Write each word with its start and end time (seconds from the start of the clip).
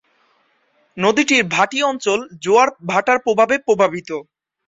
নদীটির 0.97 1.43
ভাটি 1.47 1.79
অঞ্চল 1.83 2.19
জোয়ার 2.43 2.69
ভাটার 2.89 3.17
প্রভাবে 3.25 3.55
প্রভাবিত। 3.67 4.09